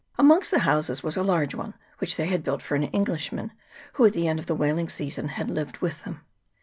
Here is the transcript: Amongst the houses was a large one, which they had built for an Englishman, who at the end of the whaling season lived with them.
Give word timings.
Amongst 0.17 0.49
the 0.49 0.61
houses 0.61 1.03
was 1.03 1.15
a 1.15 1.21
large 1.21 1.53
one, 1.53 1.75
which 1.99 2.15
they 2.15 2.25
had 2.25 2.43
built 2.43 2.63
for 2.63 2.73
an 2.73 2.85
Englishman, 2.85 3.51
who 3.93 4.05
at 4.07 4.13
the 4.13 4.27
end 4.27 4.39
of 4.39 4.47
the 4.47 4.55
whaling 4.55 4.89
season 4.89 5.31
lived 5.47 5.77
with 5.77 6.05
them. 6.05 6.21